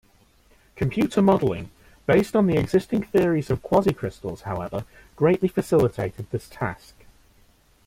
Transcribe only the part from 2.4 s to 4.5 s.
the existing theories of quasicrystals,